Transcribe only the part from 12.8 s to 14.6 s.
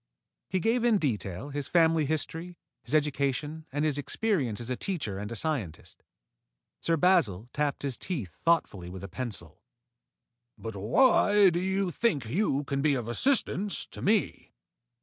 be of assistance to me?"